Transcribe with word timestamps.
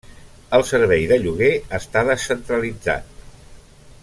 El 0.57 0.63
servei 0.69 1.05
de 1.11 1.19
lloguer 1.25 1.51
està 1.81 2.05
descentralitzat. 2.11 3.15